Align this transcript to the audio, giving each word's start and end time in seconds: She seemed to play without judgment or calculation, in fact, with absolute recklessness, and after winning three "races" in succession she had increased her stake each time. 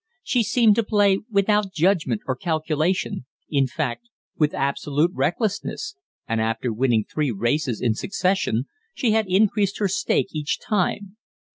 She 0.23 0.41
seemed 0.41 0.73
to 0.77 0.83
play 0.83 1.19
without 1.29 1.71
judgment 1.73 2.21
or 2.25 2.35
calculation, 2.35 3.27
in 3.51 3.67
fact, 3.67 4.09
with 4.35 4.55
absolute 4.55 5.11
recklessness, 5.13 5.95
and 6.27 6.41
after 6.41 6.73
winning 6.73 7.05
three 7.07 7.29
"races" 7.29 7.79
in 7.79 7.93
succession 7.93 8.65
she 8.95 9.11
had 9.11 9.27
increased 9.27 9.77
her 9.77 9.87
stake 9.87 10.29
each 10.33 10.59
time. 10.59 11.17